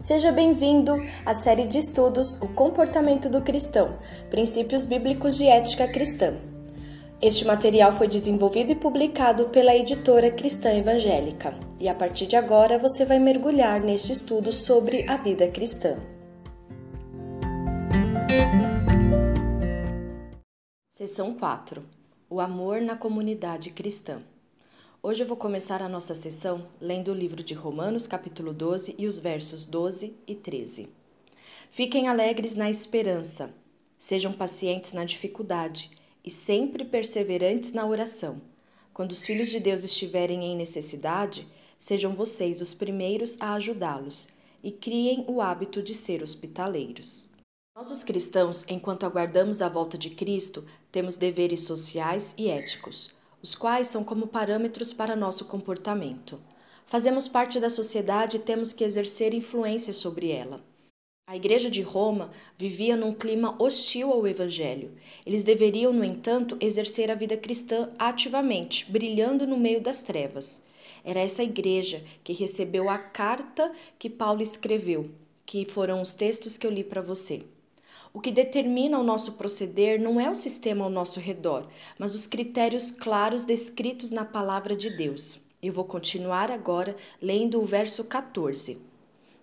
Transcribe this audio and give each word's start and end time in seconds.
Seja 0.00 0.32
bem-vindo 0.32 0.94
à 1.26 1.34
série 1.34 1.66
de 1.66 1.76
estudos 1.76 2.40
O 2.40 2.48
Comportamento 2.54 3.28
do 3.28 3.42
Cristão 3.42 3.98
Princípios 4.30 4.86
Bíblicos 4.86 5.36
de 5.36 5.46
Ética 5.46 5.86
Cristã. 5.86 6.36
Este 7.20 7.44
material 7.44 7.92
foi 7.92 8.08
desenvolvido 8.08 8.72
e 8.72 8.74
publicado 8.74 9.50
pela 9.50 9.76
editora 9.76 10.30
Cristã 10.30 10.72
Evangélica, 10.72 11.54
e 11.78 11.86
a 11.86 11.94
partir 11.94 12.26
de 12.26 12.34
agora 12.34 12.78
você 12.78 13.04
vai 13.04 13.18
mergulhar 13.18 13.78
neste 13.82 14.10
estudo 14.10 14.50
sobre 14.50 15.06
a 15.06 15.18
vida 15.18 15.46
cristã. 15.48 15.98
Seção 20.92 21.34
4 21.34 21.84
O 22.30 22.40
amor 22.40 22.80
na 22.80 22.96
comunidade 22.96 23.68
cristã. 23.68 24.22
Hoje 25.02 25.22
eu 25.22 25.26
vou 25.26 25.36
começar 25.38 25.82
a 25.82 25.88
nossa 25.88 26.14
sessão 26.14 26.68
lendo 26.78 27.10
o 27.10 27.14
livro 27.14 27.42
de 27.42 27.54
Romanos, 27.54 28.06
capítulo 28.06 28.52
12, 28.52 28.94
e 28.98 29.06
os 29.06 29.18
versos 29.18 29.64
12 29.64 30.14
e 30.26 30.34
13. 30.34 30.90
Fiquem 31.70 32.06
alegres 32.06 32.54
na 32.54 32.68
esperança, 32.68 33.54
sejam 33.96 34.30
pacientes 34.30 34.92
na 34.92 35.02
dificuldade 35.06 35.90
e 36.22 36.30
sempre 36.30 36.84
perseverantes 36.84 37.72
na 37.72 37.86
oração. 37.86 38.42
Quando 38.92 39.12
os 39.12 39.24
filhos 39.24 39.48
de 39.48 39.58
Deus 39.58 39.84
estiverem 39.84 40.44
em 40.44 40.54
necessidade, 40.54 41.48
sejam 41.78 42.14
vocês 42.14 42.60
os 42.60 42.74
primeiros 42.74 43.40
a 43.40 43.54
ajudá-los 43.54 44.28
e 44.62 44.70
criem 44.70 45.24
o 45.26 45.40
hábito 45.40 45.82
de 45.82 45.94
ser 45.94 46.22
hospitaleiros. 46.22 47.30
Nós, 47.74 47.90
os 47.90 48.04
cristãos, 48.04 48.66
enquanto 48.68 49.06
aguardamos 49.06 49.62
a 49.62 49.68
volta 49.70 49.96
de 49.96 50.10
Cristo, 50.10 50.62
temos 50.92 51.16
deveres 51.16 51.62
sociais 51.62 52.34
e 52.36 52.50
éticos 52.50 53.18
os 53.42 53.54
quais 53.54 53.88
são 53.88 54.04
como 54.04 54.26
parâmetros 54.26 54.92
para 54.92 55.16
nosso 55.16 55.44
comportamento. 55.44 56.40
Fazemos 56.86 57.28
parte 57.28 57.60
da 57.60 57.70
sociedade 57.70 58.36
e 58.36 58.40
temos 58.40 58.72
que 58.72 58.84
exercer 58.84 59.32
influência 59.32 59.92
sobre 59.92 60.30
ela. 60.30 60.60
A 61.26 61.36
Igreja 61.36 61.70
de 61.70 61.80
Roma 61.80 62.32
vivia 62.58 62.96
num 62.96 63.12
clima 63.12 63.54
hostil 63.62 64.10
ao 64.10 64.26
Evangelho. 64.26 64.90
Eles 65.24 65.44
deveriam, 65.44 65.92
no 65.92 66.04
entanto, 66.04 66.56
exercer 66.60 67.08
a 67.08 67.14
vida 67.14 67.36
cristã 67.36 67.88
ativamente, 67.96 68.90
brilhando 68.90 69.46
no 69.46 69.56
meio 69.56 69.80
das 69.80 70.02
trevas. 70.02 70.60
Era 71.04 71.20
essa 71.20 71.44
igreja 71.44 72.02
que 72.24 72.32
recebeu 72.32 72.90
a 72.90 72.98
carta 72.98 73.70
que 73.96 74.10
Paulo 74.10 74.42
escreveu, 74.42 75.08
que 75.46 75.64
foram 75.64 76.02
os 76.02 76.14
textos 76.14 76.58
que 76.58 76.66
eu 76.66 76.70
li 76.70 76.82
para 76.82 77.00
você. 77.00 77.44
O 78.12 78.20
que 78.20 78.32
determina 78.32 78.98
o 78.98 79.04
nosso 79.04 79.32
proceder 79.32 80.00
não 80.00 80.20
é 80.20 80.28
o 80.28 80.34
sistema 80.34 80.84
ao 80.84 80.90
nosso 80.90 81.20
redor, 81.20 81.68
mas 81.98 82.14
os 82.14 82.26
critérios 82.26 82.90
claros 82.90 83.44
descritos 83.44 84.10
na 84.10 84.24
palavra 84.24 84.74
de 84.74 84.90
Deus. 84.90 85.40
Eu 85.62 85.72
vou 85.72 85.84
continuar 85.84 86.50
agora 86.50 86.96
lendo 87.22 87.60
o 87.60 87.64
verso 87.64 88.02
14. 88.02 88.78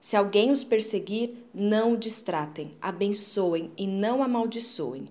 Se 0.01 0.15
alguém 0.15 0.51
os 0.51 0.63
perseguir, 0.63 1.35
não 1.53 1.93
o 1.93 1.97
distratem, 1.97 2.73
abençoem 2.81 3.71
e 3.77 3.87
não 3.87 4.21
amaldiçoem. 4.21 5.07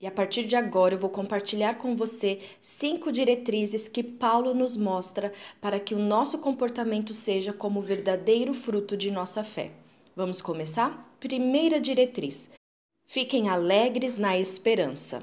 E 0.00 0.06
a 0.06 0.10
partir 0.10 0.44
de 0.44 0.54
agora 0.54 0.94
eu 0.94 0.98
vou 0.98 1.08
compartilhar 1.08 1.78
com 1.78 1.96
você 1.96 2.40
cinco 2.60 3.10
diretrizes 3.10 3.88
que 3.88 4.02
Paulo 4.02 4.52
nos 4.52 4.76
mostra 4.76 5.32
para 5.60 5.80
que 5.80 5.94
o 5.94 5.98
nosso 5.98 6.38
comportamento 6.38 7.14
seja 7.14 7.52
como 7.52 7.80
o 7.80 7.82
verdadeiro 7.82 8.52
fruto 8.52 8.96
de 8.96 9.10
nossa 9.10 9.42
fé. 9.42 9.70
Vamos 10.14 10.42
começar? 10.42 11.16
Primeira 11.18 11.80
diretriz: 11.80 12.50
Fiquem 13.04 13.48
alegres 13.48 14.16
na 14.16 14.36
esperança. 14.36 15.22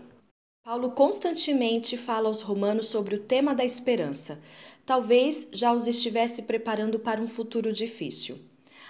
Paulo 0.63 0.91
constantemente 0.91 1.97
fala 1.97 2.27
aos 2.27 2.39
romanos 2.39 2.87
sobre 2.87 3.15
o 3.15 3.19
tema 3.19 3.53
da 3.53 3.65
esperança. 3.65 4.39
Talvez 4.85 5.47
já 5.51 5.73
os 5.73 5.87
estivesse 5.87 6.43
preparando 6.43 6.99
para 6.99 7.19
um 7.19 7.27
futuro 7.27 7.73
difícil. 7.73 8.39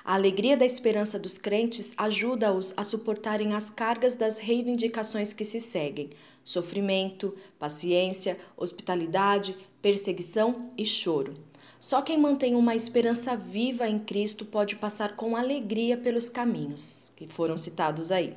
A 0.03 0.16
alegria 0.16 0.58
da 0.58 0.66
esperança 0.66 1.17
dos 1.17 1.38
crentes 1.38 1.94
ajuda-os 1.98 2.73
a 2.75 2.83
suportarem 2.83 3.53
as 3.53 3.70
cargas 3.70 4.14
das 4.14 4.38
reivindicações 4.38 5.32
que 5.32 5.45
se 5.45 5.60
seguem: 5.60 6.10
sofrimento, 6.44 7.36
paciência, 7.58 8.38
hospitalidade, 8.58 9.55
perseguição 9.82 10.70
e 10.77 10.86
choro. 10.86 11.36
Só 11.80 12.02
quem 12.02 12.20
mantém 12.20 12.55
uma 12.55 12.76
esperança 12.76 13.36
viva 13.36 13.88
em 13.88 13.98
Cristo 13.98 14.45
pode 14.45 14.76
passar 14.76 15.15
com 15.15 15.36
alegria 15.36 15.98
pelos 15.98 16.30
caminhos 16.30 17.11
que 17.15 17.26
foram 17.26 17.58
citados 17.58 18.11
aí. 18.11 18.36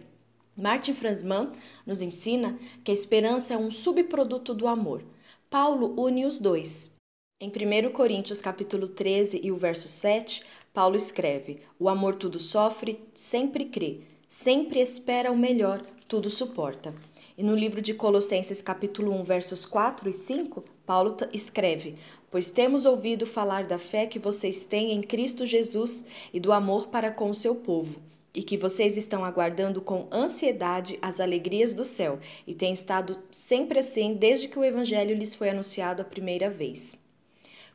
Martin 0.56 0.94
Franzmann 0.94 1.50
nos 1.84 2.00
ensina 2.00 2.56
que 2.84 2.92
a 2.92 2.94
esperança 2.94 3.54
é 3.54 3.56
um 3.56 3.72
subproduto 3.72 4.54
do 4.54 4.69
amor. 4.69 5.03
Paulo 5.50 6.00
une 6.00 6.25
os 6.25 6.38
dois. 6.38 6.94
Em 7.41 7.48
1 7.48 7.91
Coríntios 7.91 8.41
capítulo 8.41 8.87
13 8.87 9.41
e 9.42 9.50
o 9.50 9.56
verso 9.56 9.88
7, 9.88 10.44
Paulo 10.72 10.94
escreve: 10.94 11.60
O 11.76 11.88
amor 11.88 12.15
tudo 12.15 12.38
sofre, 12.38 13.00
sempre 13.12 13.65
crê, 13.65 14.03
sempre 14.28 14.78
espera 14.78 15.32
o 15.32 15.37
melhor, 15.37 15.84
tudo 16.06 16.31
suporta. 16.31 16.94
E 17.36 17.42
no 17.42 17.56
livro 17.56 17.82
de 17.82 17.92
Colossenses 17.92 18.62
capítulo 18.62 19.10
1, 19.10 19.25
versos 19.25 19.66
4 19.66 20.09
e 20.09 20.12
5, 20.12 20.65
Paulo 20.86 21.16
escreve: 21.32 21.97
Pois 22.31 22.53
temos 22.53 22.86
ouvido 22.86 23.26
falar 23.26 23.65
da 23.65 23.81
fé 23.81 24.06
que 24.06 24.21
vocês 24.21 24.65
têm 24.65 24.92
em 24.92 25.03
Cristo 25.03 25.44
Jesus 25.44 26.06
e 26.32 26.38
do 26.38 26.53
amor 26.53 26.86
para 26.86 27.10
com 27.10 27.28
o 27.28 27.34
seu 27.34 27.56
povo 27.56 28.14
e 28.34 28.43
que 28.43 28.56
vocês 28.56 28.97
estão 28.97 29.25
aguardando 29.25 29.81
com 29.81 30.09
ansiedade 30.11 30.99
as 31.00 31.21
alegrias 31.21 31.72
do 31.72 31.84
céu 31.84 32.19
e 32.47 32.55
têm 32.55 32.72
estado 32.72 33.19
sempre 33.31 33.78
assim 33.78 34.15
desde 34.15 34.49
que 34.49 34.59
o 34.59 34.65
Evangelho 34.65 35.15
lhes 35.15 35.34
foi 35.34 35.50
anunciado 35.50 36.03
a 36.03 36.05
primeira 36.05 36.50
vez. 36.50 36.97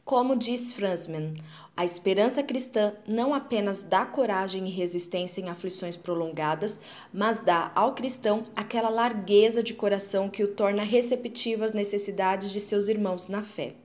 Como 0.03 0.35
diz 0.35 0.73
Franzmann, 0.73 1.35
a 1.77 1.85
esperança 1.85 2.41
cristã 2.41 2.93
não 3.07 3.31
apenas 3.31 3.83
dá 3.83 4.07
coragem 4.07 4.67
e 4.67 4.71
resistência 4.71 5.39
em 5.39 5.49
aflições 5.49 5.95
prolongadas, 5.95 6.81
mas 7.13 7.37
dá 7.37 7.71
ao 7.75 7.93
cristão 7.93 8.45
aquela 8.55 8.89
largueza 8.89 9.61
de 9.61 9.75
coração 9.75 10.27
que 10.27 10.43
o 10.43 10.55
torna 10.55 10.81
receptivo 10.81 11.63
às 11.63 11.73
necessidades 11.73 12.51
de 12.51 12.59
seus 12.59 12.87
irmãos 12.87 13.27
na 13.27 13.43
fé. 13.43 13.75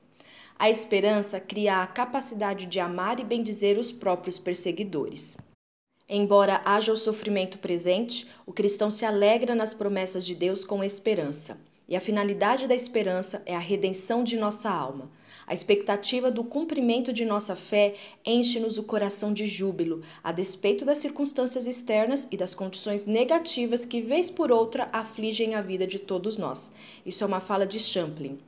A 0.59 0.71
esperança 0.71 1.39
cria 1.39 1.83
a 1.83 1.87
capacidade 1.87 2.65
de 2.65 2.81
amar 2.81 3.21
e 3.21 3.25
bendizer 3.25 3.79
os 3.79 3.93
próprios 3.93 4.39
perseguidores. 4.39 5.37
Embora 6.09 6.61
haja 6.67 6.93
o 6.93 6.99
sofrimento 6.99 7.59
presente, 7.59 8.27
o 8.45 8.53
cristão 8.53 8.91
se 8.91 9.07
alegra 9.07 9.55
nas 9.55 9.73
promessas 9.73 10.25
de 10.27 10.35
Deus 10.35 10.63
com 10.63 10.85
esperança. 10.85 11.59
E 11.89 11.97
a 11.97 12.01
finalidade 12.01 12.67
da 12.67 12.75
esperança 12.75 13.43
é 13.47 13.57
a 13.57 13.59
redenção 13.59 14.23
de 14.23 14.37
nossa 14.37 14.71
alma. 14.71 15.11
A 15.47 15.55
expectativa 15.55 16.31
do 16.31 16.45
cumprimento 16.45 17.11
de 17.11 17.25
nossa 17.25 17.57
fé 17.57 17.95
enche-nos 18.25 18.77
o 18.77 18.83
coração 18.83 19.33
de 19.33 19.47
júbilo, 19.47 20.03
a 20.23 20.31
despeito 20.31 20.85
das 20.85 20.99
circunstâncias 20.99 21.67
externas 21.67 22.29
e 22.31 22.37
das 22.37 22.55
condições 22.55 23.07
negativas 23.07 23.87
que, 23.87 24.03
vez 24.03 24.31
por 24.31 24.53
outra, 24.53 24.91
afligem 24.93 25.55
a 25.55 25.63
vida 25.63 25.87
de 25.87 25.99
todos 25.99 26.37
nós. 26.37 26.71
Isso 27.05 27.25
é 27.25 27.27
uma 27.27 27.41
fala 27.41 27.67
de 27.67 27.81
Champlin. 27.81 28.39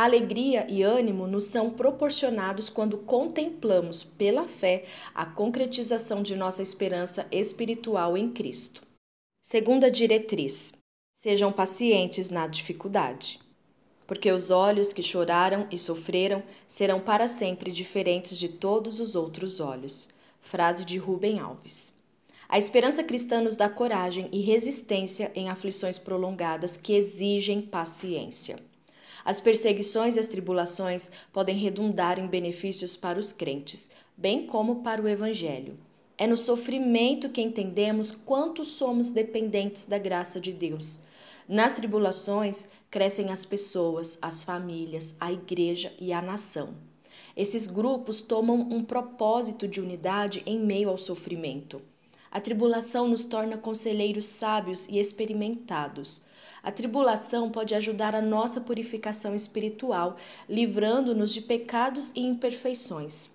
Alegria 0.00 0.64
e 0.70 0.84
ânimo 0.84 1.26
nos 1.26 1.46
são 1.46 1.70
proporcionados 1.70 2.70
quando 2.70 2.98
contemplamos, 2.98 4.04
pela 4.04 4.46
fé, 4.46 4.84
a 5.12 5.26
concretização 5.26 6.22
de 6.22 6.36
nossa 6.36 6.62
esperança 6.62 7.26
espiritual 7.32 8.16
em 8.16 8.30
Cristo. 8.30 8.80
Segunda 9.42 9.90
diretriz: 9.90 10.72
sejam 11.12 11.50
pacientes 11.50 12.30
na 12.30 12.46
dificuldade. 12.46 13.40
Porque 14.06 14.30
os 14.30 14.52
olhos 14.52 14.92
que 14.92 15.02
choraram 15.02 15.66
e 15.68 15.76
sofreram 15.76 16.44
serão 16.68 17.00
para 17.00 17.26
sempre 17.26 17.72
diferentes 17.72 18.38
de 18.38 18.50
todos 18.50 19.00
os 19.00 19.16
outros 19.16 19.58
olhos. 19.58 20.08
Frase 20.40 20.84
de 20.84 20.96
Rubem 20.96 21.40
Alves. 21.40 21.92
A 22.48 22.56
esperança 22.56 23.02
cristã 23.02 23.40
nos 23.40 23.56
dá 23.56 23.68
coragem 23.68 24.28
e 24.30 24.42
resistência 24.42 25.32
em 25.34 25.48
aflições 25.48 25.98
prolongadas 25.98 26.76
que 26.76 26.92
exigem 26.92 27.60
paciência. 27.60 28.60
As 29.28 29.42
perseguições 29.42 30.16
e 30.16 30.18
as 30.18 30.26
tribulações 30.26 31.10
podem 31.34 31.54
redundar 31.54 32.18
em 32.18 32.26
benefícios 32.26 32.96
para 32.96 33.18
os 33.18 33.30
crentes, 33.30 33.90
bem 34.16 34.46
como 34.46 34.76
para 34.76 35.02
o 35.02 35.06
Evangelho. 35.06 35.78
É 36.16 36.26
no 36.26 36.34
sofrimento 36.34 37.28
que 37.28 37.42
entendemos 37.42 38.10
quanto 38.10 38.64
somos 38.64 39.10
dependentes 39.10 39.84
da 39.84 39.98
graça 39.98 40.40
de 40.40 40.50
Deus. 40.50 41.00
Nas 41.46 41.74
tribulações 41.74 42.68
crescem 42.90 43.30
as 43.30 43.44
pessoas, 43.44 44.18
as 44.22 44.44
famílias, 44.44 45.14
a 45.20 45.30
igreja 45.30 45.92
e 46.00 46.10
a 46.10 46.22
nação. 46.22 46.70
Esses 47.36 47.66
grupos 47.66 48.22
tomam 48.22 48.60
um 48.70 48.82
propósito 48.82 49.68
de 49.68 49.78
unidade 49.78 50.42
em 50.46 50.58
meio 50.58 50.88
ao 50.88 50.96
sofrimento. 50.96 51.82
A 52.30 52.40
tribulação 52.40 53.06
nos 53.06 53.26
torna 53.26 53.58
conselheiros 53.58 54.24
sábios 54.24 54.88
e 54.88 54.98
experimentados. 54.98 56.26
A 56.62 56.70
tribulação 56.70 57.50
pode 57.50 57.74
ajudar 57.74 58.14
a 58.14 58.22
nossa 58.22 58.60
purificação 58.60 59.34
espiritual, 59.34 60.16
livrando-nos 60.48 61.32
de 61.32 61.40
pecados 61.40 62.12
e 62.14 62.20
imperfeições. 62.20 63.30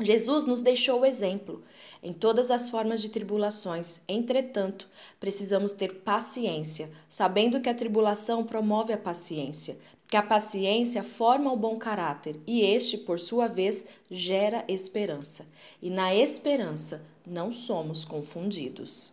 Jesus 0.00 0.44
nos 0.44 0.60
deixou 0.60 1.00
o 1.00 1.06
exemplo 1.06 1.62
em 2.02 2.12
todas 2.12 2.50
as 2.50 2.68
formas 2.68 3.00
de 3.00 3.08
tribulações. 3.08 4.00
Entretanto, 4.08 4.88
precisamos 5.20 5.72
ter 5.72 5.94
paciência, 6.00 6.90
sabendo 7.08 7.60
que 7.60 7.68
a 7.68 7.74
tribulação 7.74 8.44
promove 8.44 8.92
a 8.92 8.98
paciência, 8.98 9.78
que 10.08 10.16
a 10.16 10.22
paciência 10.22 11.02
forma 11.02 11.52
o 11.52 11.56
bom 11.56 11.78
caráter 11.78 12.40
e 12.46 12.62
este, 12.62 12.98
por 12.98 13.20
sua 13.20 13.46
vez, 13.46 13.86
gera 14.10 14.64
esperança. 14.68 15.46
E 15.80 15.88
na 15.88 16.14
esperança 16.14 17.06
não 17.26 17.52
somos 17.52 18.04
confundidos. 18.04 19.12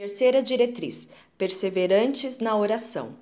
Terceira 0.00 0.42
diretriz: 0.42 1.10
perseverantes 1.36 2.38
na 2.38 2.56
oração. 2.56 3.16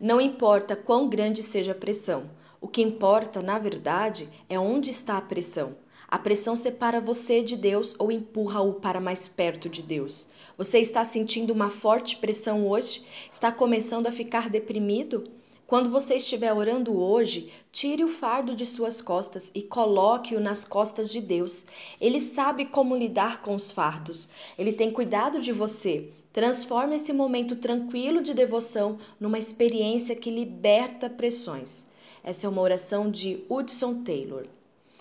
Não 0.00 0.18
importa 0.18 0.74
quão 0.74 1.06
grande 1.06 1.42
seja 1.42 1.72
a 1.72 1.74
pressão, 1.74 2.30
o 2.62 2.66
que 2.66 2.80
importa, 2.80 3.42
na 3.42 3.58
verdade, 3.58 4.26
é 4.48 4.58
onde 4.58 4.88
está 4.88 5.18
a 5.18 5.20
pressão. 5.20 5.76
A 6.08 6.18
pressão 6.18 6.56
separa 6.56 6.98
você 6.98 7.42
de 7.42 7.58
Deus 7.58 7.94
ou 7.98 8.10
empurra-o 8.10 8.72
para 8.72 9.02
mais 9.02 9.28
perto 9.28 9.68
de 9.68 9.82
Deus. 9.82 10.28
Você 10.56 10.78
está 10.78 11.04
sentindo 11.04 11.52
uma 11.52 11.68
forte 11.68 12.16
pressão 12.16 12.66
hoje? 12.66 13.04
Está 13.30 13.52
começando 13.52 14.06
a 14.06 14.10
ficar 14.10 14.48
deprimido? 14.48 15.30
Quando 15.66 15.90
você 15.90 16.16
estiver 16.16 16.52
orando 16.52 16.94
hoje, 16.94 17.50
tire 17.72 18.04
o 18.04 18.08
fardo 18.08 18.54
de 18.54 18.66
suas 18.66 19.00
costas 19.00 19.50
e 19.54 19.62
coloque-o 19.62 20.38
nas 20.38 20.62
costas 20.62 21.10
de 21.10 21.22
Deus. 21.22 21.64
Ele 21.98 22.20
sabe 22.20 22.66
como 22.66 22.94
lidar 22.94 23.40
com 23.40 23.54
os 23.54 23.72
fardos. 23.72 24.28
Ele 24.58 24.72
tem 24.74 24.90
cuidado 24.90 25.40
de 25.40 25.52
você. 25.52 26.10
Transforme 26.34 26.96
esse 26.96 27.12
momento 27.12 27.56
tranquilo 27.56 28.20
de 28.20 28.34
devoção 28.34 28.98
numa 29.18 29.38
experiência 29.38 30.14
que 30.14 30.30
liberta 30.30 31.08
pressões. 31.08 31.86
Essa 32.22 32.46
é 32.46 32.50
uma 32.50 32.60
oração 32.60 33.10
de 33.10 33.44
Hudson 33.48 34.02
Taylor. 34.02 34.46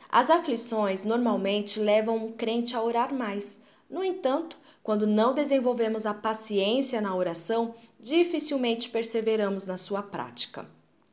As 0.10 0.30
aflições 0.30 1.04
normalmente 1.04 1.80
levam 1.80 2.28
um 2.28 2.32
crente 2.32 2.76
a 2.76 2.82
orar 2.82 3.14
mais. 3.14 3.64
No 3.94 4.04
entanto, 4.04 4.58
quando 4.82 5.06
não 5.06 5.36
desenvolvemos 5.36 6.08
a 6.08 6.16
paciência 6.16 7.00
na 7.00 7.16
oração, 7.16 7.76
dificilmente 8.00 8.90
perseveramos 8.90 9.68
na 9.68 9.78
sua 9.78 10.02
prática. 10.02 10.68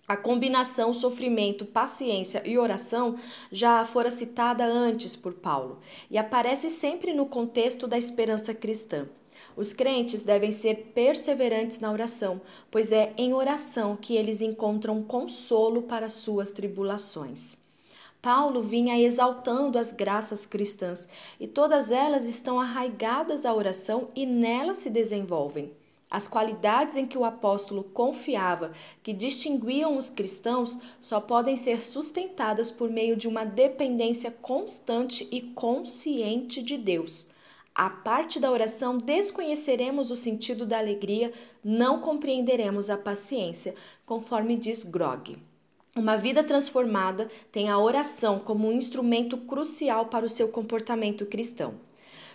A 0.09 0.17
combinação 0.17 0.95
sofrimento, 0.95 1.67
paciência 1.67 2.43
e 2.43 2.57
oração 2.57 3.17
já 3.53 3.85
fora 3.85 4.11
citada 4.11 4.65
antes 4.65 5.15
por 5.15 5.35
Paulo 5.35 5.81
e 6.11 6.17
aparece 6.17 6.71
sempre 6.71 7.13
no 7.13 7.27
contexto 7.27 7.87
da 7.87 7.99
esperança 7.99 8.55
cristã. 8.55 9.07
Os 9.55 9.75
crentes 9.75 10.23
devem 10.23 10.51
ser 10.51 10.93
perseverantes 10.95 11.81
na 11.81 11.93
oração, 11.93 12.41
pois 12.71 12.91
é 12.91 13.13
em 13.19 13.35
oração 13.35 13.95
que 13.95 14.17
eles 14.17 14.41
encontram 14.41 15.03
consolo 15.03 15.83
para 15.83 16.09
suas 16.09 16.51
tribulações. 16.51 17.59
Paulo 18.23 18.61
vinha 18.61 19.01
exaltando 19.01 19.79
as 19.79 19.93
graças 19.93 20.45
cristãs 20.45 21.09
e 21.39 21.49
todas 21.49 21.91
elas 21.91 22.29
estão 22.29 22.61
arraigadas 22.61 23.47
à 23.47 23.55
oração 23.55 24.09
e 24.15 24.27
nela 24.27 24.75
se 24.75 24.91
desenvolvem. 24.91 25.73
As 26.11 26.29
qualidades 26.29 26.97
em 26.97 27.07
que 27.07 27.17
o 27.17 27.25
apóstolo 27.25 27.83
confiava, 27.85 28.73
que 29.03 29.15
distinguiam 29.15 29.97
os 29.97 30.11
cristãos, 30.11 30.79
só 31.01 31.19
podem 31.21 31.57
ser 31.57 31.83
sustentadas 31.83 32.71
por 32.71 32.91
meio 32.91 33.17
de 33.17 33.27
uma 33.27 33.45
dependência 33.45 34.31
constante 34.31 35.27
e 35.31 35.41
consciente 35.41 36.63
de 36.63 36.77
Deus. 36.77 37.27
A 37.75 37.89
parte 37.89 38.39
da 38.39 38.51
oração 38.51 38.99
desconheceremos 38.99 40.11
o 40.11 40.17
sentido 40.17 40.67
da 40.67 40.79
alegria, 40.79 41.33
não 41.65 42.01
compreenderemos 42.01 42.91
a 42.91 42.99
paciência, 42.99 43.75
conforme 44.05 44.57
diz 44.57 44.83
Grog. 44.83 45.39
Uma 45.97 46.17
vida 46.17 46.45
transformada 46.45 47.29
tem 47.51 47.69
a 47.69 47.77
oração 47.77 48.39
como 48.39 48.69
um 48.69 48.73
instrumento 48.73 49.37
crucial 49.37 50.07
para 50.07 50.25
o 50.25 50.29
seu 50.29 50.47
comportamento 50.47 51.27
cristão. 51.27 51.75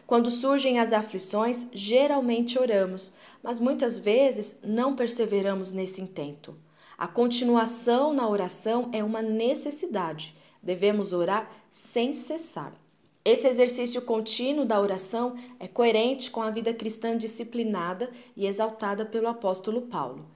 Quando 0.06 0.30
surgem 0.30 0.78
as 0.78 0.92
aflições, 0.92 1.66
geralmente 1.72 2.60
oramos, 2.60 3.14
mas 3.42 3.60
muitas 3.60 3.98
vezes 3.98 4.60
não 4.62 4.94
perseveramos 4.94 5.72
nesse 5.72 6.02
intento. 6.02 6.56
A 6.98 7.08
continuação 7.08 8.14
na 8.14 8.28
oração 8.28 8.90
é 8.92 9.02
uma 9.02 9.22
necessidade. 9.22 10.36
Devemos 10.62 11.14
orar 11.14 11.50
sem 11.72 12.14
cessar. 12.14 12.74
Esse 13.24 13.48
exercício 13.48 14.02
contínuo 14.02 14.66
da 14.66 14.80
oração 14.80 15.36
é 15.60 15.68
coerente 15.68 16.30
com 16.30 16.42
a 16.42 16.52
vida 16.52 16.74
cristã 16.74 17.18
disciplinada 17.18 18.12
e 18.36 18.46
exaltada 18.46 19.06
pelo 19.06 19.28
apóstolo 19.28 19.84
Paulo. 19.84 20.35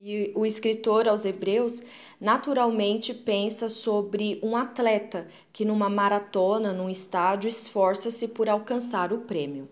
E 0.00 0.32
o 0.34 0.44
escritor 0.44 1.08
aos 1.08 1.24
Hebreus 1.24 1.82
naturalmente 2.20 3.14
pensa 3.14 3.68
sobre 3.68 4.38
um 4.42 4.56
atleta 4.56 5.26
que, 5.52 5.64
numa 5.64 5.88
maratona, 5.88 6.72
num 6.72 6.90
estádio, 6.90 7.48
esforça-se 7.48 8.28
por 8.28 8.48
alcançar 8.48 9.12
o 9.12 9.20
prêmio. 9.20 9.68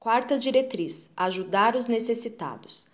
Quarta 0.00 0.38
diretriz: 0.38 1.10
ajudar 1.16 1.76
os 1.76 1.86
necessitados. 1.86 2.86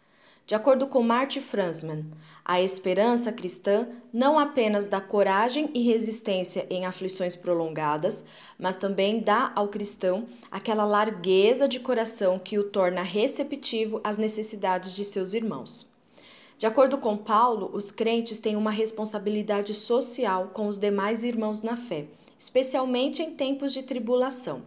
De 0.46 0.54
acordo 0.54 0.86
com 0.86 1.02
Marty 1.02 1.40
Franzman, 1.40 2.04
a 2.44 2.60
esperança 2.60 3.32
cristã 3.32 3.88
não 4.12 4.38
apenas 4.38 4.86
dá 4.86 5.00
coragem 5.00 5.70
e 5.72 5.80
resistência 5.80 6.66
em 6.68 6.84
aflições 6.84 7.34
prolongadas, 7.34 8.22
mas 8.58 8.76
também 8.76 9.20
dá 9.20 9.50
ao 9.56 9.68
cristão 9.68 10.26
aquela 10.50 10.84
largueza 10.84 11.66
de 11.66 11.80
coração 11.80 12.38
que 12.38 12.58
o 12.58 12.64
torna 12.64 13.02
receptivo 13.02 14.02
às 14.04 14.18
necessidades 14.18 14.94
de 14.94 15.02
seus 15.02 15.32
irmãos. 15.32 15.93
De 16.56 16.66
acordo 16.66 16.98
com 16.98 17.16
Paulo, 17.16 17.70
os 17.72 17.90
crentes 17.90 18.38
têm 18.38 18.54
uma 18.54 18.70
responsabilidade 18.70 19.74
social 19.74 20.50
com 20.54 20.68
os 20.68 20.78
demais 20.78 21.24
irmãos 21.24 21.62
na 21.62 21.76
fé, 21.76 22.06
especialmente 22.38 23.22
em 23.22 23.34
tempos 23.34 23.72
de 23.72 23.82
tribulação. 23.82 24.62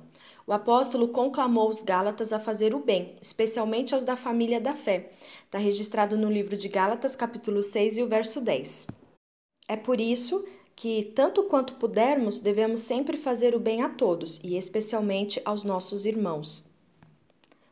O 0.46 0.54
apóstolo 0.54 1.10
conclamou 1.10 1.70
os 1.70 1.82
Gálatas 1.82 2.32
a 2.34 2.40
fazer 2.40 2.74
o 2.74 2.80
bem, 2.80 3.16
especialmente 3.22 3.94
aos 3.94 4.04
da 4.04 4.16
família 4.16 4.60
da 4.60 4.76
fé. 4.76 5.12
Está 5.46 5.58
registrado 5.58 6.18
no 6.18 6.32
livro 6.32 6.58
de 6.58 6.68
Gálatas, 6.68 7.16
capítulo 7.16 7.62
6 7.62 7.98
e 7.98 8.04
o 8.04 8.08
verso 8.08 8.42
10. 8.42 8.88
É 9.68 9.76
por 9.76 10.00
isso 10.00 10.46
que, 10.76 11.12
tanto 11.16 11.44
quanto 11.44 11.74
pudermos, 11.74 12.40
devemos 12.40 12.82
sempre 12.82 13.18
fazer 13.18 13.56
o 13.56 13.60
bem 13.60 13.82
a 13.82 13.90
todos, 13.90 14.40
e 14.44 14.56
especialmente 14.56 15.42
aos 15.44 15.64
nossos 15.64 16.06
irmãos. 16.06 16.70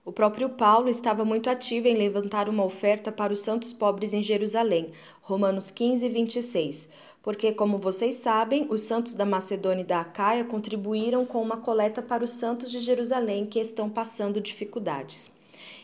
O 0.05 0.11
próprio 0.11 0.49
Paulo 0.49 0.87
estava 0.87 1.25
muito 1.25 1.49
ativo 1.49 1.87
em 1.87 1.97
levantar 1.97 2.47
uma 2.47 2.63
oferta 2.63 3.11
para 3.11 3.33
os 3.33 3.39
santos 3.39 3.73
pobres 3.73 4.13
em 4.13 4.21
Jerusalém, 4.21 4.91
Romanos 5.19 5.71
15, 5.71 6.07
26, 6.07 6.89
porque, 7.23 7.51
como 7.51 7.79
vocês 7.79 8.17
sabem, 8.17 8.67
os 8.69 8.83
santos 8.83 9.15
da 9.15 9.25
Macedônia 9.25 9.81
e 9.81 9.85
da 9.85 10.01
Acaia 10.01 10.45
contribuíram 10.45 11.25
com 11.25 11.41
uma 11.41 11.57
coleta 11.57 12.03
para 12.03 12.23
os 12.23 12.33
santos 12.33 12.69
de 12.69 12.81
Jerusalém 12.81 13.47
que 13.47 13.59
estão 13.59 13.89
passando 13.89 14.39
dificuldades. 14.39 15.33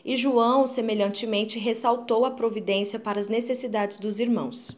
E 0.06 0.16
João, 0.16 0.68
semelhantemente, 0.68 1.58
ressaltou 1.58 2.24
a 2.24 2.30
providência 2.30 3.00
para 3.00 3.20
as 3.20 3.28
necessidades 3.28 3.98
dos 3.98 4.20
irmãos. 4.20 4.78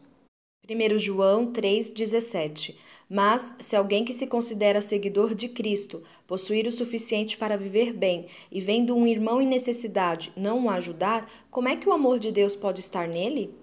1 0.66 0.98
João 0.98 1.52
3,17 1.52 2.74
mas, 3.14 3.54
se 3.60 3.76
alguém 3.76 4.04
que 4.04 4.12
se 4.12 4.26
considera 4.26 4.80
seguidor 4.80 5.36
de 5.36 5.48
Cristo 5.48 6.02
possuir 6.26 6.66
o 6.66 6.72
suficiente 6.72 7.36
para 7.36 7.56
viver 7.56 7.92
bem 7.92 8.26
e 8.50 8.60
vendo 8.60 8.92
um 8.96 9.06
irmão 9.06 9.40
em 9.40 9.46
necessidade 9.46 10.32
não 10.36 10.64
o 10.64 10.68
ajudar, 10.68 11.30
como 11.48 11.68
é 11.68 11.76
que 11.76 11.88
o 11.88 11.92
amor 11.92 12.18
de 12.18 12.32
Deus 12.32 12.56
pode 12.56 12.80
estar 12.80 13.06
nele? 13.06 13.54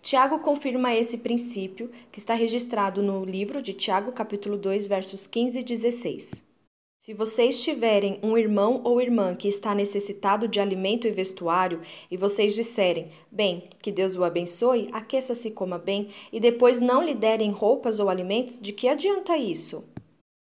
Tiago 0.00 0.38
confirma 0.38 0.94
esse 0.94 1.18
princípio 1.18 1.90
que 2.10 2.18
está 2.18 2.32
registrado 2.32 3.02
no 3.02 3.22
livro 3.22 3.60
de 3.60 3.74
Tiago, 3.74 4.12
capítulo 4.12 4.56
2, 4.56 4.86
versos 4.86 5.26
15 5.26 5.58
e 5.58 5.62
16. 5.62 6.55
Se 7.06 7.14
vocês 7.14 7.62
tiverem 7.62 8.18
um 8.20 8.36
irmão 8.36 8.80
ou 8.82 9.00
irmã 9.00 9.36
que 9.36 9.46
está 9.46 9.72
necessitado 9.76 10.48
de 10.48 10.58
alimento 10.58 11.06
e 11.06 11.12
vestuário, 11.12 11.80
e 12.10 12.16
vocês 12.16 12.52
disserem, 12.52 13.12
bem, 13.30 13.70
que 13.80 13.92
Deus 13.92 14.16
o 14.16 14.24
abençoe, 14.24 14.88
aqueça-se 14.90 15.52
coma 15.52 15.78
bem, 15.78 16.08
e 16.32 16.40
depois 16.40 16.80
não 16.80 17.00
lhe 17.04 17.14
derem 17.14 17.52
roupas 17.52 18.00
ou 18.00 18.10
alimentos, 18.10 18.58
de 18.58 18.72
que 18.72 18.88
adianta 18.88 19.38
isso? 19.38 19.84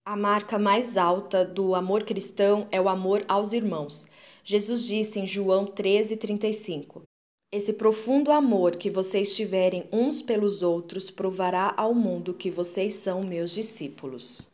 A 0.06 0.14
marca 0.14 0.59
mais 0.59 0.99
alta 0.99 1.42
do 1.42 1.75
amor 1.75 2.04
cristão 2.04 2.68
é 2.71 2.78
o 2.78 2.87
amor 2.90 3.25
aos 3.26 3.54
irmãos. 3.54 4.06
Jesus 4.44 4.87
disse 4.87 5.21
em 5.21 5.26
João 5.26 5.64
13,35: 5.64 7.00
Esse 7.50 7.73
profundo 7.73 8.30
amor 8.30 8.76
que 8.76 8.90
vocês 8.90 9.35
tiverem 9.35 9.88
uns 9.90 10.21
pelos 10.21 10.61
outros 10.61 11.11
provará 11.11 11.73
ao 11.78 11.94
mundo 11.94 12.35
que 12.35 12.50
vocês 12.50 12.92
são 12.92 13.23
meus 13.23 13.52
discípulos. 13.52 14.51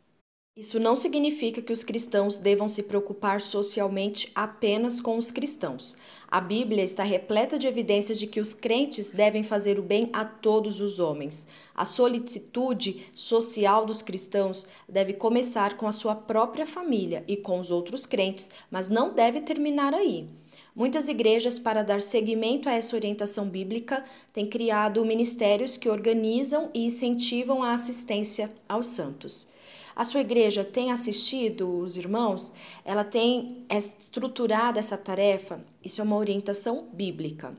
Isso 0.59 0.77
não 0.77 0.93
significa 0.93 1.61
que 1.61 1.71
os 1.71 1.85
cristãos 1.85 2.37
devam 2.37 2.67
se 2.67 2.83
preocupar 2.83 3.39
socialmente 3.39 4.29
apenas 4.35 4.99
com 4.99 5.17
os 5.17 5.31
cristãos. 5.31 5.95
A 6.27 6.41
Bíblia 6.41 6.83
está 6.83 7.01
repleta 7.01 7.57
de 7.57 7.65
evidências 7.65 8.19
de 8.19 8.27
que 8.27 8.41
os 8.41 8.53
crentes 8.53 9.09
devem 9.09 9.41
fazer 9.41 9.79
o 9.79 9.81
bem 9.81 10.09
a 10.11 10.25
todos 10.25 10.81
os 10.81 10.99
homens. 10.99 11.47
A 11.73 11.85
solicitude 11.85 13.07
social 13.15 13.85
dos 13.85 14.01
cristãos 14.01 14.67
deve 14.85 15.13
começar 15.13 15.77
com 15.77 15.87
a 15.87 15.93
sua 15.93 16.13
própria 16.13 16.65
família 16.65 17.23
e 17.25 17.37
com 17.37 17.57
os 17.57 17.71
outros 17.71 18.05
crentes, 18.05 18.49
mas 18.69 18.89
não 18.89 19.13
deve 19.13 19.39
terminar 19.39 19.93
aí. 19.93 20.27
Muitas 20.75 21.07
igrejas, 21.07 21.57
para 21.57 21.83
dar 21.83 22.01
seguimento 22.01 22.67
a 22.67 22.73
essa 22.73 22.97
orientação 22.97 23.47
bíblica, 23.47 24.03
têm 24.33 24.45
criado 24.45 25.05
ministérios 25.05 25.77
que 25.77 25.87
organizam 25.87 26.69
e 26.73 26.83
incentivam 26.83 27.63
a 27.63 27.71
assistência 27.71 28.51
aos 28.67 28.87
santos. 28.87 29.47
A 29.95 30.03
sua 30.03 30.21
igreja 30.21 30.63
tem 30.63 30.91
assistido 30.91 31.79
os 31.79 31.97
irmãos? 31.97 32.53
Ela 32.85 33.03
tem 33.03 33.65
estruturado 33.69 34.79
essa 34.79 34.97
tarefa? 34.97 35.63
Isso 35.83 36.01
é 36.01 36.03
uma 36.03 36.17
orientação 36.17 36.87
bíblica. 36.93 37.55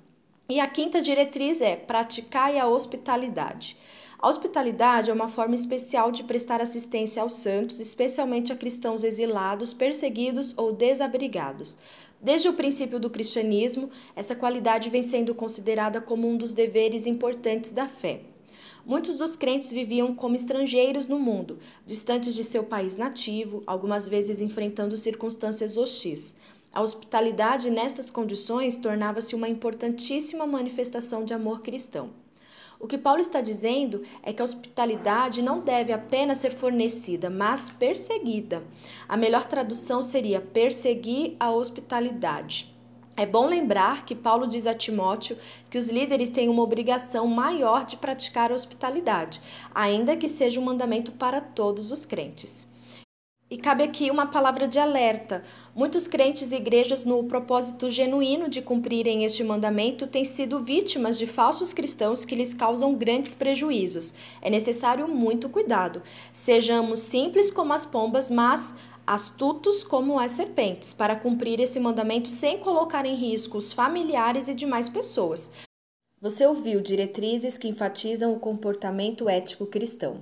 E 0.49 0.59
a 0.59 0.67
quinta 0.67 1.01
diretriz 1.01 1.61
é 1.61 1.77
praticar 1.77 2.57
a 2.57 2.67
hospitalidade. 2.67 3.77
A 4.19 4.29
hospitalidade 4.29 5.11
é 5.11 5.15
uma 5.15 5.29
forma 5.29 5.55
especial 5.55 6.11
de 6.13 6.25
prestar 6.25 6.61
assistência 6.61 7.23
aos 7.23 7.35
santos, 7.35 7.81
especialmente 7.81 8.53
a 8.53 8.57
cristãos 8.57 9.03
exilados, 9.03 9.73
perseguidos 9.73 10.53
ou 10.59 10.73
desabrigados. 10.73 11.79
Desde 12.21 12.49
o 12.49 12.53
princípio 12.53 13.01
do 13.01 13.09
cristianismo, 13.09 13.89
essa 14.15 14.35
qualidade 14.35 14.91
vem 14.91 15.03
sendo 15.03 15.35
considerada 15.35 16.03
como 16.03 16.29
um 16.29 16.37
dos 16.37 16.53
deveres 16.53 17.07
importantes 17.07 17.71
da 17.71 17.89
fé. 17.89 18.21
Muitos 18.85 19.19
dos 19.19 19.37
crentes 19.37 19.73
viviam 19.73 20.15
como 20.15 20.35
estrangeiros 20.35 21.07
no 21.07 21.19
mundo, 21.19 21.59
distantes 21.87 22.35
de 22.35 22.43
seu 22.43 22.65
país 22.65 22.97
nativo, 22.97 23.63
algumas 23.67 24.09
vezes 24.09 24.41
enfrentando 24.41 24.97
circunstâncias 24.97 25.77
hostis. 25.77 26.35
A 26.73 26.81
hospitalidade 26.81 27.69
nestas 27.69 28.11
condições 28.11 28.79
tornava-se 28.79 29.35
uma 29.35 29.49
importantíssima 29.49 30.47
manifestação 30.47 31.25
de 31.25 31.35
amor 31.35 31.63
cristão. 31.63 32.11
O 32.79 32.87
que 32.87 32.97
Paulo 32.97 33.21
está 33.21 33.43
dizendo 33.43 34.03
é 34.23 34.33
que 34.33 34.41
a 34.41 34.45
hospitalidade 34.45 35.43
não 35.43 35.61
deve 35.61 35.93
apenas 35.93 36.39
ser 36.39 36.51
fornecida, 36.51 37.29
mas 37.29 37.69
perseguida. 37.69 38.63
A 39.07 39.19
melhor 39.19 39.45
tradução 39.47 40.01
seria 40.01 40.41
perseguir 40.41 41.37
a 41.39 41.51
hospitalidade. 41.51 42.70
É 43.21 43.27
bom 43.27 43.45
lembrar 43.45 44.07
que 44.07 44.15
Paulo 44.15 44.47
diz 44.47 44.67
a 44.67 44.73
Timóteo 44.73 45.37
que 45.69 45.77
os 45.77 45.91
líderes 45.91 46.31
têm 46.31 46.49
uma 46.49 46.63
obrigação 46.63 47.27
maior 47.27 47.85
de 47.85 47.99
praticar 47.99 48.51
a 48.51 48.55
hospitalidade, 48.55 49.43
ainda 49.75 50.17
que 50.17 50.27
seja 50.27 50.59
um 50.59 50.65
mandamento 50.65 51.13
para 51.13 51.39
todos 51.39 51.93
os 51.93 52.07
crentes. 52.07 52.67
E 53.51 53.59
cabe 53.59 53.83
aqui 53.85 54.11
uma 54.11 54.29
palavra 54.29 54.67
de 54.67 54.79
alerta. 54.79 55.45
Muitos 55.75 56.09
crentes 56.09 56.51
e 56.51 56.57
igrejas, 56.57 57.05
no 57.05 57.23
propósito 57.25 57.91
genuíno 57.91 58.49
de 58.49 58.63
cumprirem 58.63 59.25
este 59.25 59.45
mandamento, 59.45 60.07
têm 60.07 60.25
sido 60.25 60.61
vítimas 60.61 61.19
de 61.19 61.27
falsos 61.27 61.75
cristãos 61.75 62.25
que 62.25 62.35
lhes 62.35 62.55
causam 62.55 62.95
grandes 62.95 63.35
prejuízos. 63.35 64.15
É 64.41 64.49
necessário 64.49 65.07
muito 65.07 65.51
cuidado. 65.51 66.03
Sejamos 66.33 67.01
simples 67.01 67.51
como 67.51 67.75
as 67.75 67.85
pombas, 67.85 68.31
mas 68.31 68.77
astutos 69.11 69.83
como 69.83 70.21
as 70.21 70.31
serpentes, 70.31 70.95
para 70.95 71.17
cumprir 71.17 71.59
esse 71.59 71.81
mandamento 71.81 72.29
sem 72.29 72.59
colocar 72.59 73.05
em 73.05 73.17
risco 73.17 73.59
os 73.59 73.73
familiares 73.73 74.47
e 74.47 74.55
demais 74.55 74.89
pessoas. 74.89 75.51
Você 76.21 76.47
ouviu 76.47 76.81
diretrizes 76.81 77.59
que 77.59 77.67
enfatizam 77.67 78.33
o 78.33 78.39
comportamento 78.39 79.29
ético 79.29 79.67
cristão. 79.67 80.19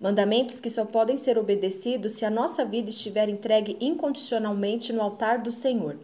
Mandamentos 0.00 0.58
que 0.58 0.68
só 0.68 0.84
podem 0.84 1.16
ser 1.16 1.38
obedecidos 1.38 2.14
se 2.14 2.24
a 2.24 2.30
nossa 2.30 2.64
vida 2.64 2.90
estiver 2.90 3.28
entregue 3.28 3.76
incondicionalmente 3.80 4.92
no 4.92 5.02
altar 5.02 5.40
do 5.40 5.52
Senhor. 5.52 5.96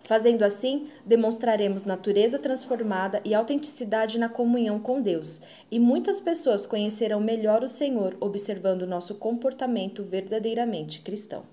Fazendo 0.00 0.42
assim, 0.42 0.88
demonstraremos 1.06 1.86
natureza 1.86 2.38
transformada 2.38 3.22
e 3.24 3.34
autenticidade 3.34 4.18
na 4.18 4.28
comunhão 4.28 4.78
com 4.78 5.00
Deus, 5.00 5.40
e 5.70 5.80
muitas 5.80 6.20
pessoas 6.20 6.66
conhecerão 6.66 7.18
melhor 7.18 7.62
o 7.62 7.68
Senhor 7.68 8.14
observando 8.20 8.86
nosso 8.86 9.14
comportamento 9.14 10.02
verdadeiramente 10.02 11.00
cristão. 11.00 11.44